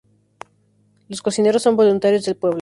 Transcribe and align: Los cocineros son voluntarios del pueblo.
Los 1.09 1.21
cocineros 1.21 1.61
son 1.61 1.75
voluntarios 1.75 2.25
del 2.25 2.35
pueblo. 2.35 2.59